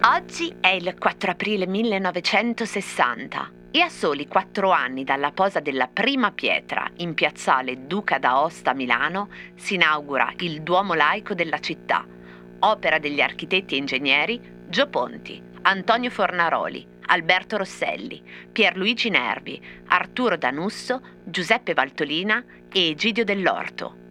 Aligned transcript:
Oggi 0.00 0.54
è 0.60 0.68
il 0.68 0.94
4 0.98 1.30
aprile 1.30 1.66
1960 1.66 3.50
e 3.70 3.80
a 3.80 3.88
soli 3.88 4.26
quattro 4.26 4.70
anni 4.70 5.04
dalla 5.04 5.30
posa 5.30 5.60
della 5.60 5.86
prima 5.86 6.32
pietra 6.32 6.88
in 6.96 7.14
piazzale 7.14 7.86
Duca 7.86 8.18
d'Aosta 8.18 8.70
a 8.70 8.74
Milano 8.74 9.28
si 9.54 9.74
inaugura 9.74 10.32
il 10.38 10.62
Duomo 10.62 10.94
laico 10.94 11.34
della 11.34 11.60
città, 11.60 12.06
opera 12.60 12.98
degli 12.98 13.20
architetti 13.20 13.74
e 13.74 13.78
ingegneri 13.78 14.40
Gio 14.68 14.88
Ponti, 14.88 15.42
Antonio 15.62 16.10
Fornaroli, 16.10 16.86
Alberto 17.06 17.56
Rosselli, 17.56 18.22
Pierluigi 18.50 19.10
Nervi, 19.10 19.60
Arturo 19.88 20.36
Danusso, 20.36 21.00
Giuseppe 21.24 21.74
Valtolina 21.74 22.42
e 22.70 22.88
Egidio 22.88 23.24
Dell'Orto. 23.24 24.07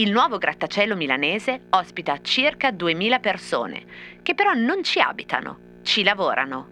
Il 0.00 0.12
nuovo 0.12 0.38
grattacielo 0.38 0.94
milanese 0.94 1.62
ospita 1.70 2.20
circa 2.20 2.70
2000 2.70 3.18
persone, 3.18 3.84
che 4.22 4.36
però 4.36 4.52
non 4.52 4.84
ci 4.84 5.00
abitano, 5.00 5.80
ci 5.82 6.04
lavorano. 6.04 6.68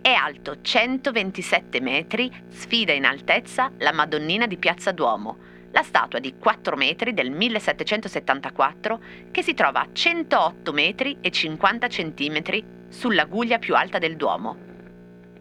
È 0.00 0.12
alto 0.12 0.60
127 0.60 1.80
metri, 1.80 2.30
sfida 2.50 2.92
in 2.92 3.04
altezza 3.04 3.72
la 3.78 3.92
Madonnina 3.92 4.46
di 4.46 4.58
Piazza 4.58 4.92
Duomo, 4.92 5.38
la 5.72 5.82
statua 5.82 6.20
di 6.20 6.36
4 6.38 6.76
metri 6.76 7.12
del 7.12 7.32
1774 7.32 9.00
che 9.32 9.42
si 9.42 9.54
trova 9.54 9.80
a 9.80 9.88
108 9.92 10.72
metri 10.72 11.16
e 11.20 11.32
50 11.32 11.88
centimetri 11.88 12.64
sulla 12.90 13.24
guglia 13.24 13.58
più 13.58 13.74
alta 13.74 13.98
del 13.98 14.14
Duomo. 14.14 14.56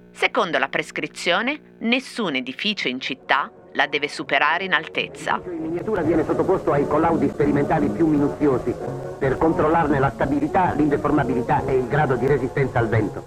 Secondo 0.09 0.57
la 0.57 0.69
prescrizione, 0.69 1.75
nessun 1.81 2.33
edificio 2.33 2.87
in 2.87 2.99
città 2.99 3.51
la 3.73 3.87
deve 3.87 4.07
superare 4.07 4.65
in 4.65 4.73
altezza. 4.73 5.39
In 5.45 5.61
miniatura 5.61 6.01
viene 6.01 6.23
sottoposto 6.25 6.71
ai 6.71 6.87
collaudi 6.87 7.29
sperimentali 7.29 7.87
più 7.87 8.07
minuziosi 8.07 8.73
per 9.17 9.37
controllarne 9.37 9.99
la 9.99 10.11
stabilità, 10.13 10.73
l'indeformabilità 10.75 11.63
e 11.65 11.75
il 11.75 11.87
grado 11.87 12.15
di 12.15 12.27
resistenza 12.27 12.79
al 12.79 12.87
vento. 12.87 13.23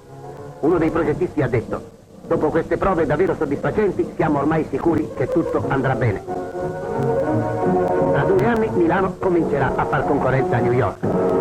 Uno 0.61 0.79
dei 0.79 0.91
progettisti 0.91 1.43
ha 1.43 1.49
detto, 1.49 1.83
dopo 2.27 2.49
queste 2.49 2.77
prove 2.77 3.07
davvero 3.07 3.35
soddisfacenti 3.35 4.13
siamo 4.17 4.39
ormai 4.39 4.67
sicuri 4.71 5.09
che 5.17 5.29
tutto 5.29 5.65
andrà 5.69 5.95
bene. 5.95 6.23
Tra 8.13 8.23
due 8.23 8.45
anni 8.45 8.69
Milano 8.71 9.17
comincerà 9.19 9.73
a 9.75 9.85
far 9.85 10.05
concorrenza 10.07 10.57
a 10.57 10.61
New 10.61 10.73
York. 10.73 11.34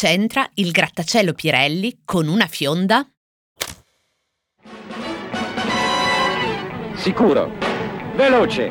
C'entra 0.00 0.48
il 0.54 0.70
grattacielo 0.70 1.32
Pirelli 1.32 2.02
con 2.04 2.28
una 2.28 2.46
fionda? 2.46 3.04
Sicuro, 6.94 7.50
veloce, 8.14 8.70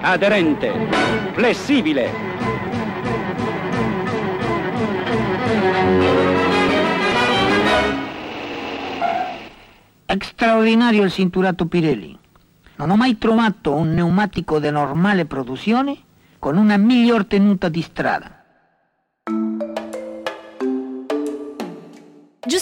aderente, 0.00 0.72
flessibile. 1.34 2.10
Straordinario 10.18 11.04
il 11.04 11.12
cinturato 11.12 11.66
Pirelli. 11.66 12.18
Non 12.74 12.90
ho 12.90 12.96
mai 12.96 13.18
trovato 13.18 13.72
un 13.72 13.92
pneumatico 13.92 14.58
di 14.58 14.70
normale 14.70 15.26
produzione 15.26 15.96
con 16.40 16.56
una 16.56 16.76
miglior 16.76 17.24
tenuta 17.26 17.68
di 17.68 17.82
strada. 17.82 18.35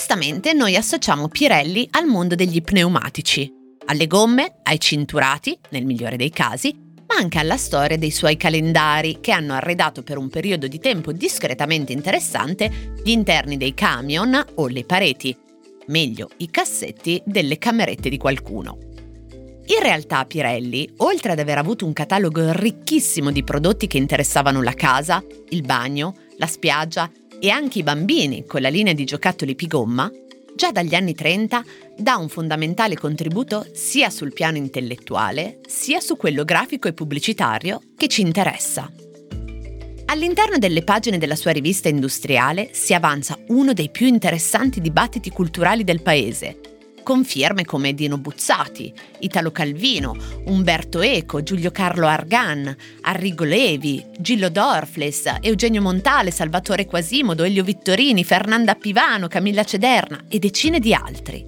Giustamente 0.06 0.52
noi 0.52 0.76
associamo 0.76 1.28
Pirelli 1.28 1.88
al 1.92 2.04
mondo 2.04 2.34
degli 2.34 2.60
pneumatici, 2.60 3.50
alle 3.86 4.06
gomme, 4.06 4.56
ai 4.64 4.78
cinturati, 4.78 5.58
nel 5.70 5.86
migliore 5.86 6.16
dei 6.16 6.28
casi, 6.28 6.76
ma 7.06 7.14
anche 7.18 7.38
alla 7.38 7.56
storia 7.56 7.96
dei 7.96 8.10
suoi 8.10 8.36
calendari 8.36 9.20
che 9.22 9.32
hanno 9.32 9.54
arredato 9.54 10.02
per 10.02 10.18
un 10.18 10.28
periodo 10.28 10.68
di 10.68 10.78
tempo 10.78 11.10
discretamente 11.10 11.94
interessante 11.94 12.92
gli 13.02 13.12
interni 13.12 13.56
dei 13.56 13.72
camion 13.72 14.44
o 14.56 14.66
le 14.66 14.84
pareti, 14.84 15.34
meglio 15.86 16.28
i 16.36 16.50
cassetti 16.50 17.22
delle 17.24 17.56
camerette 17.56 18.10
di 18.10 18.18
qualcuno. 18.18 18.76
In 19.66 19.80
realtà 19.80 20.26
Pirelli, 20.26 20.86
oltre 20.98 21.32
ad 21.32 21.38
aver 21.38 21.56
avuto 21.56 21.86
un 21.86 21.94
catalogo 21.94 22.52
ricchissimo 22.52 23.30
di 23.30 23.42
prodotti 23.42 23.86
che 23.86 23.96
interessavano 23.96 24.60
la 24.60 24.74
casa, 24.74 25.24
il 25.48 25.62
bagno, 25.62 26.14
la 26.36 26.46
spiaggia 26.46 27.10
e 27.44 27.50
anche 27.50 27.80
i 27.80 27.82
bambini 27.82 28.46
con 28.46 28.62
la 28.62 28.70
linea 28.70 28.94
di 28.94 29.04
giocattoli 29.04 29.54
Pigomma, 29.54 30.10
già 30.56 30.72
dagli 30.72 30.94
anni 30.94 31.14
30 31.14 31.62
dà 31.94 32.16
un 32.16 32.30
fondamentale 32.30 32.96
contributo 32.96 33.66
sia 33.74 34.08
sul 34.08 34.32
piano 34.32 34.56
intellettuale 34.56 35.60
sia 35.66 36.00
su 36.00 36.16
quello 36.16 36.44
grafico 36.44 36.88
e 36.88 36.94
pubblicitario 36.94 37.82
che 37.98 38.08
ci 38.08 38.22
interessa. 38.22 38.90
All'interno 40.06 40.56
delle 40.56 40.84
pagine 40.84 41.18
della 41.18 41.36
sua 41.36 41.50
rivista 41.50 41.90
industriale 41.90 42.70
si 42.72 42.94
avanza 42.94 43.38
uno 43.48 43.74
dei 43.74 43.90
più 43.90 44.06
interessanti 44.06 44.80
dibattiti 44.80 45.28
culturali 45.28 45.84
del 45.84 46.00
paese, 46.00 46.60
con 47.04 47.24
firme 47.24 47.64
come 47.64 47.94
Dino 47.94 48.18
Buzzati, 48.18 48.92
Italo 49.20 49.52
Calvino, 49.52 50.16
Umberto 50.46 51.00
Eco, 51.00 51.44
Giulio 51.44 51.70
Carlo 51.70 52.08
Argan, 52.08 52.74
Arrigo 53.02 53.44
Levi, 53.44 54.04
Gillo 54.18 54.48
Dorfles, 54.48 55.36
Eugenio 55.40 55.80
Montale, 55.80 56.32
Salvatore 56.32 56.86
Quasimodo, 56.86 57.44
Elio 57.44 57.62
Vittorini, 57.62 58.24
Fernanda 58.24 58.74
Pivano, 58.74 59.28
Camilla 59.28 59.62
Cederna 59.62 60.24
e 60.28 60.40
decine 60.40 60.80
di 60.80 60.92
altri. 60.92 61.44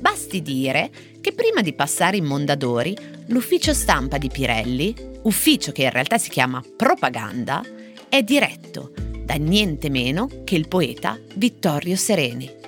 Basti 0.00 0.40
dire 0.40 0.90
che 1.20 1.32
prima 1.32 1.60
di 1.60 1.74
passare 1.74 2.16
in 2.16 2.24
Mondadori, 2.24 2.96
l'ufficio 3.26 3.74
stampa 3.74 4.16
di 4.16 4.28
Pirelli, 4.28 4.94
ufficio 5.24 5.72
che 5.72 5.82
in 5.82 5.90
realtà 5.90 6.16
si 6.16 6.30
chiama 6.30 6.62
Propaganda, 6.76 7.62
è 8.08 8.22
diretto 8.22 8.92
da 9.24 9.34
niente 9.34 9.90
meno 9.90 10.28
che 10.44 10.54
il 10.54 10.68
poeta 10.68 11.18
Vittorio 11.34 11.96
Sereni. 11.96 12.59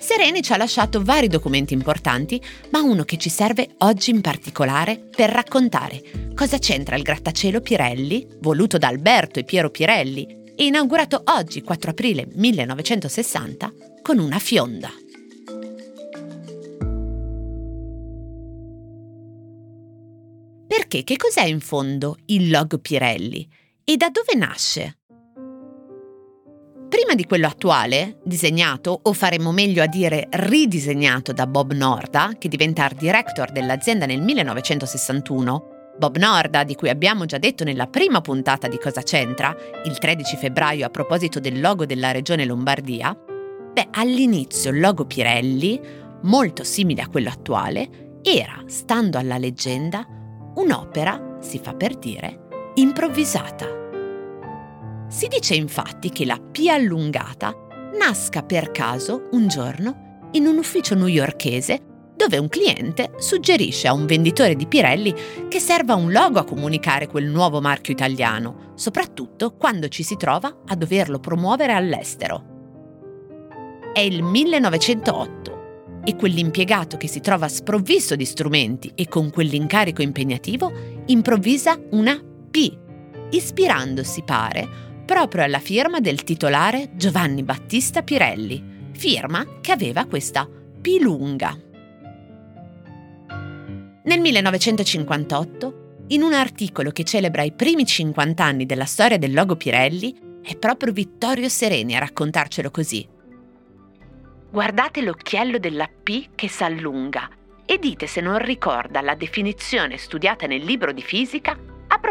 Sereni 0.00 0.42
ci 0.42 0.54
ha 0.54 0.56
lasciato 0.56 1.04
vari 1.04 1.28
documenti 1.28 1.74
importanti, 1.74 2.42
ma 2.70 2.80
uno 2.80 3.04
che 3.04 3.18
ci 3.18 3.28
serve 3.28 3.74
oggi 3.78 4.10
in 4.10 4.22
particolare 4.22 4.98
per 4.98 5.28
raccontare 5.28 6.02
cosa 6.34 6.56
c'entra 6.58 6.96
il 6.96 7.02
grattacielo 7.02 7.60
Pirelli, 7.60 8.26
voluto 8.40 8.78
da 8.78 8.88
Alberto 8.88 9.38
e 9.38 9.44
Piero 9.44 9.70
Pirelli 9.70 10.54
e 10.56 10.64
inaugurato 10.64 11.22
oggi 11.26 11.60
4 11.60 11.90
aprile 11.90 12.26
1960 12.32 13.72
con 14.00 14.18
una 14.18 14.38
fionda. 14.38 14.90
Perché 20.66 21.04
che 21.04 21.16
cos'è 21.16 21.44
in 21.44 21.60
fondo 21.60 22.16
il 22.26 22.48
logo 22.48 22.78
Pirelli 22.78 23.46
e 23.84 23.96
da 23.98 24.08
dove 24.08 24.34
nasce? 24.34 24.99
Prima 27.10 27.24
di 27.24 27.28
quello 27.28 27.48
attuale, 27.48 28.18
disegnato, 28.22 29.00
o 29.02 29.12
faremmo 29.12 29.50
meglio 29.50 29.82
a 29.82 29.88
dire 29.88 30.28
ridisegnato 30.30 31.32
da 31.32 31.48
Bob 31.48 31.72
Norda, 31.72 32.34
che 32.38 32.46
diventa 32.46 32.84
art 32.84 32.96
director 32.98 33.50
dell'azienda 33.50 34.06
nel 34.06 34.20
1961, 34.20 35.94
Bob 35.98 36.16
Norda, 36.18 36.62
di 36.62 36.76
cui 36.76 36.88
abbiamo 36.88 37.24
già 37.24 37.38
detto 37.38 37.64
nella 37.64 37.88
prima 37.88 38.20
puntata 38.20 38.68
di 38.68 38.78
Cosa 38.78 39.02
c'entra, 39.02 39.52
il 39.86 39.98
13 39.98 40.36
febbraio 40.36 40.86
a 40.86 40.90
proposito 40.90 41.40
del 41.40 41.60
logo 41.60 41.84
della 41.84 42.12
regione 42.12 42.44
Lombardia, 42.44 43.12
beh, 43.12 43.88
all'inizio 43.90 44.70
il 44.70 44.78
logo 44.78 45.04
Pirelli, 45.04 45.80
molto 46.22 46.62
simile 46.62 47.02
a 47.02 47.08
quello 47.08 47.30
attuale, 47.30 48.20
era, 48.22 48.62
stando 48.66 49.18
alla 49.18 49.36
leggenda, 49.36 50.06
un'opera, 50.54 51.38
si 51.40 51.58
fa 51.58 51.74
per 51.74 51.96
dire, 51.96 52.72
improvvisata. 52.74 53.79
Si 55.10 55.26
dice 55.26 55.56
infatti 55.56 56.10
che 56.10 56.24
la 56.24 56.38
P 56.38 56.68
allungata 56.68 57.52
nasca 57.98 58.44
per 58.44 58.70
caso 58.70 59.26
un 59.32 59.48
giorno 59.48 60.28
in 60.32 60.46
un 60.46 60.56
ufficio 60.56 60.94
newyorkese 60.94 61.88
dove 62.14 62.38
un 62.38 62.48
cliente 62.48 63.14
suggerisce 63.18 63.88
a 63.88 63.92
un 63.92 64.06
venditore 64.06 64.54
di 64.54 64.68
Pirelli 64.68 65.12
che 65.48 65.58
serva 65.58 65.96
un 65.96 66.12
logo 66.12 66.38
a 66.38 66.44
comunicare 66.44 67.08
quel 67.08 67.24
nuovo 67.24 67.60
marchio 67.60 67.92
italiano, 67.92 68.72
soprattutto 68.76 69.56
quando 69.56 69.88
ci 69.88 70.04
si 70.04 70.14
trova 70.14 70.60
a 70.64 70.76
doverlo 70.76 71.18
promuovere 71.18 71.72
all'estero. 71.72 72.44
È 73.92 73.98
il 73.98 74.22
1908 74.22 76.02
e 76.04 76.14
quell'impiegato 76.14 76.96
che 76.96 77.08
si 77.08 77.18
trova 77.18 77.48
sprovvisto 77.48 78.14
di 78.14 78.24
strumenti 78.24 78.92
e 78.94 79.08
con 79.08 79.30
quell'incarico 79.30 80.02
impegnativo 80.02 80.72
improvvisa 81.06 81.76
una 81.90 82.16
P, 82.48 82.78
ispirandosi, 83.30 84.22
pare, 84.22 84.89
proprio 85.10 85.42
alla 85.42 85.58
firma 85.58 85.98
del 85.98 86.22
titolare 86.22 86.90
Giovanni 86.92 87.42
Battista 87.42 88.04
Pirelli, 88.04 88.90
firma 88.92 89.58
che 89.60 89.72
aveva 89.72 90.04
questa 90.04 90.46
P 90.46 90.98
lunga. 91.00 91.52
Nel 94.04 94.20
1958 94.20 96.04
In 96.10 96.22
un 96.22 96.32
articolo 96.32 96.92
che 96.92 97.02
celebra 97.02 97.42
i 97.42 97.50
primi 97.50 97.84
50 97.84 98.44
anni 98.44 98.66
della 98.66 98.84
storia 98.84 99.18
del 99.18 99.32
logo 99.32 99.56
Pirelli, 99.56 100.14
è 100.44 100.54
proprio 100.56 100.92
Vittorio 100.92 101.48
Sereni 101.48 101.96
a 101.96 101.98
raccontarcelo 101.98 102.70
così. 102.70 103.04
Guardate 104.48 105.02
l'occhiello 105.02 105.58
della 105.58 105.88
P 105.88 106.28
che 106.36 106.48
s'allunga 106.48 107.28
e 107.66 107.78
dite 107.80 108.06
se 108.06 108.20
non 108.20 108.38
ricorda 108.38 109.00
la 109.00 109.16
definizione 109.16 109.96
studiata 109.96 110.46
nel 110.46 110.62
libro 110.62 110.92
di 110.92 111.02
fisica 111.02 111.69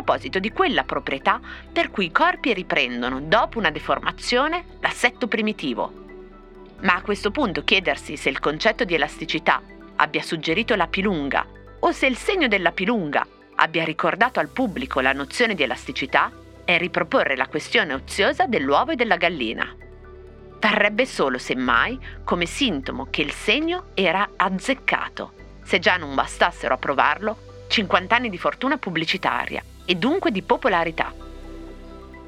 proposito 0.10 0.40
di 0.40 0.52
quella 0.52 0.86
proprietà 0.86 1.40
per 1.72 1.92
cui 1.92 2.06
i 2.06 2.12
corpi 2.12 2.52
riprendono, 2.52 3.22
dopo 3.22 3.60
una 3.60 3.70
deformazione, 3.70 4.66
l'assetto 4.80 5.28
primitivo. 5.28 5.94
Ma 6.82 6.96
a 6.96 7.02
questo 7.04 7.30
punto 7.30 7.64
chiedersi 7.64 8.18
se 8.18 8.30
il 8.30 8.40
concetto 8.40 8.86
di 8.86 8.96
elasticità 8.96 9.62
abbia 9.98 10.24
suggerito 10.24 10.74
la 10.74 10.88
pilunga 10.88 11.46
o 11.82 11.92
se 11.92 12.08
il 12.08 12.18
segno 12.18 12.48
della 12.48 12.72
pilunga 12.72 13.24
abbia 13.56 13.84
ricordato 13.84 14.40
al 14.40 14.50
pubblico 14.50 15.00
la 15.00 15.14
nozione 15.14 15.54
di 15.54 15.62
elasticità 15.62 16.32
è 16.66 16.80
riproporre 16.80 17.36
la 17.36 17.48
questione 17.48 17.94
oziosa 17.94 18.48
dell'uovo 18.48 18.94
e 18.94 18.96
della 18.96 19.18
gallina. 19.18 19.76
Parrebbe 20.60 21.06
solo, 21.06 21.38
semmai, 21.38 22.00
come 22.24 22.48
sintomo 22.48 23.10
che 23.12 23.22
il 23.22 23.32
segno 23.32 23.90
era 23.94 24.28
azzeccato. 24.36 25.34
Se 25.62 25.78
già 25.78 25.98
non 25.98 26.16
bastassero 26.16 26.74
a 26.74 26.78
provarlo, 26.78 27.66
50 27.68 28.16
anni 28.16 28.30
di 28.30 28.40
fortuna 28.40 28.78
pubblicitaria 28.78 29.64
e 29.90 29.96
dunque 29.96 30.30
di 30.30 30.44
popolarità. 30.44 31.12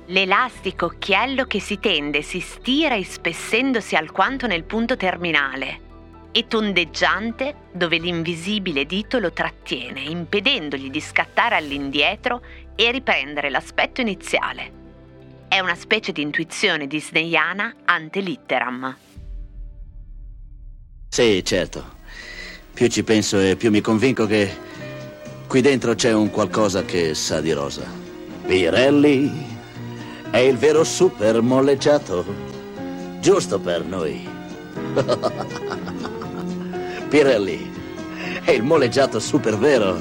L'elastico 0.08 0.86
occhiello 0.86 1.46
che 1.46 1.60
si 1.60 1.80
tende 1.80 2.24
si 2.24 2.40
stira 2.40 2.96
ispessendosi 2.96 3.96
alquanto 3.96 4.48
nel 4.48 4.64
punto 4.64 4.98
terminale 4.98 5.90
e 6.32 6.48
tondeggiante 6.48 7.68
dove 7.72 8.00
l'invisibile 8.00 8.88
dito 8.88 9.20
lo 9.20 9.32
trattiene, 9.32 10.02
impedendogli 10.02 10.90
di 10.90 11.00
scattare 11.00 11.56
all'indietro 11.56 12.42
e 12.76 12.90
riprendere 12.90 13.52
l'aspetto 13.52 14.02
iniziale. 14.02 14.80
È 15.48 15.60
una 15.60 15.76
specie 15.76 16.12
di 16.12 16.24
intuizione 16.24 16.88
disneyana 16.88 17.76
ante 17.86 18.22
litteram. 18.22 18.98
Sì, 21.10 21.46
certo. 21.46 22.00
Più 22.74 22.88
ci 22.88 23.04
penso 23.04 23.40
e 23.40 23.56
più 23.56 23.70
mi 23.70 23.82
convinco 23.82 24.26
che 24.26 24.71
Qui 25.52 25.60
dentro 25.60 25.96
c'è 25.96 26.14
un 26.14 26.30
qualcosa 26.30 26.86
che 26.86 27.14
sa 27.14 27.42
di 27.42 27.52
rosa. 27.52 27.84
Pirelli 28.46 29.30
è 30.30 30.38
il 30.38 30.56
vero 30.56 30.86
super 30.86 31.42
molleggiato, 31.42 32.24
giusto 33.20 33.60
per 33.60 33.84
noi. 33.84 34.26
Pirelli 37.10 37.70
è 38.46 38.52
il 38.52 38.64
molleggiato 38.64 39.20
super 39.20 39.58
vero 39.58 40.00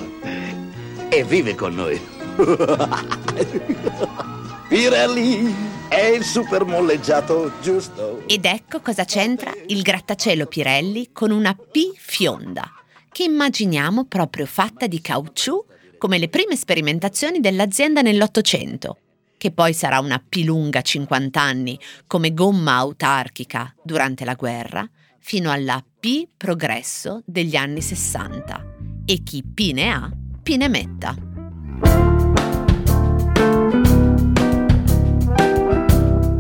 e 1.08 1.25
vive 1.25 1.56
con 1.56 1.75
noi. 1.75 2.00
Pirelli 4.69 5.52
è 5.88 6.05
il 6.05 6.23
super 6.23 6.64
molleggiato 6.64 7.50
giusto. 7.61 8.23
Ed 8.26 8.44
ecco 8.44 8.81
cosa 8.81 9.05
c'entra 9.05 9.50
il 9.67 9.82
grattacielo 9.82 10.47
Pirelli 10.47 11.08
con 11.12 11.32
una 11.32 11.56
P 11.56 11.91
fionda 11.97 12.70
che 13.10 13.24
immaginiamo 13.24 14.04
proprio 14.04 14.46
fatta 14.46 14.86
di 14.86 15.00
caucciù 15.00 15.64
come 15.98 16.18
le 16.18 16.28
prime 16.28 16.56
sperimentazioni 16.56 17.40
dell'azienda 17.40 18.00
nell'Ottocento, 18.00 18.98
che 19.36 19.50
poi 19.50 19.72
sarà 19.74 20.00
una 20.00 20.22
pilunga 20.26 20.80
50 20.80 21.40
anni 21.40 21.78
come 22.06 22.32
gomma 22.32 22.76
autarchica 22.76 23.74
durante 23.82 24.24
la 24.24 24.34
guerra, 24.34 24.88
fino 25.18 25.50
alla 25.50 25.84
P 26.00 26.26
progresso 26.36 27.22
degli 27.26 27.56
anni 27.56 27.82
60. 27.82 28.66
E 29.04 29.22
chi 29.22 29.42
P 29.42 29.72
ne 29.72 29.90
ha, 29.90 30.10
P 30.42 30.56
ne 30.56 30.68
metta. 30.68 31.14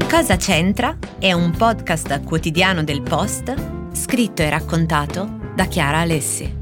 Cosa 0.08 0.36
c'entra? 0.36 0.98
È 1.18 1.32
un 1.32 1.50
podcast 1.52 2.22
quotidiano 2.24 2.82
del 2.82 3.02
Post, 3.02 3.54
scritto 3.92 4.42
e 4.42 4.50
raccontato 4.50 5.38
da 5.54 5.66
Chiara 5.66 6.00
Alessi. 6.00 6.59